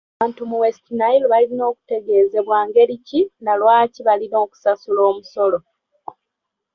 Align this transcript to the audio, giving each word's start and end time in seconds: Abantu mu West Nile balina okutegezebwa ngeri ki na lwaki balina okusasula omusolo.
Abantu 0.15 0.41
mu 0.49 0.57
West 0.61 0.85
Nile 0.97 1.25
balina 1.33 1.63
okutegezebwa 1.71 2.57
ngeri 2.67 2.95
ki 3.07 3.21
na 3.43 3.53
lwaki 3.59 3.99
balina 4.07 4.37
okusasula 4.45 5.01
omusolo. 5.09 5.59